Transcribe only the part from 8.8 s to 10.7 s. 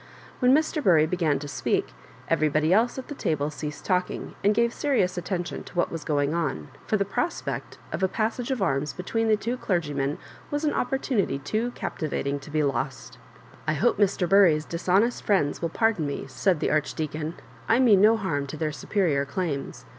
between the two clergymen was